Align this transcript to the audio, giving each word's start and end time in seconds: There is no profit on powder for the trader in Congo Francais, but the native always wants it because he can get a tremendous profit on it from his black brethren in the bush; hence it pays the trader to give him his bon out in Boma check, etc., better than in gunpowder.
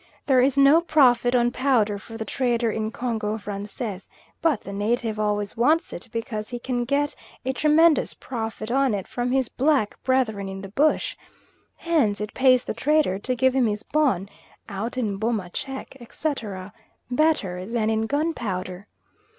There 0.25 0.41
is 0.41 0.57
no 0.57 0.81
profit 0.81 1.35
on 1.35 1.51
powder 1.51 1.99
for 1.99 2.17
the 2.17 2.25
trader 2.25 2.71
in 2.71 2.89
Congo 2.89 3.37
Francais, 3.37 3.99
but 4.41 4.61
the 4.61 4.73
native 4.73 5.19
always 5.19 5.55
wants 5.55 5.93
it 5.93 6.09
because 6.11 6.49
he 6.49 6.57
can 6.57 6.85
get 6.85 7.15
a 7.45 7.53
tremendous 7.53 8.15
profit 8.15 8.71
on 8.71 8.95
it 8.95 9.07
from 9.07 9.29
his 9.31 9.47
black 9.47 10.01
brethren 10.01 10.49
in 10.49 10.61
the 10.63 10.69
bush; 10.69 11.15
hence 11.77 12.19
it 12.19 12.33
pays 12.33 12.63
the 12.63 12.73
trader 12.73 13.19
to 13.19 13.35
give 13.35 13.53
him 13.53 13.67
his 13.67 13.83
bon 13.83 14.27
out 14.67 14.97
in 14.97 15.17
Boma 15.17 15.51
check, 15.51 15.95
etc., 15.99 16.73
better 17.11 17.63
than 17.67 17.91
in 17.91 18.07
gunpowder. 18.07 18.87